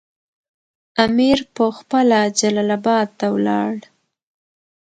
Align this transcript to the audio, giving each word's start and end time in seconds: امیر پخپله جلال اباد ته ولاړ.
امیر 1.05 1.39
پخپله 1.55 2.19
جلال 2.39 2.69
اباد 2.77 3.07
ته 3.19 3.27
ولاړ. 3.35 3.73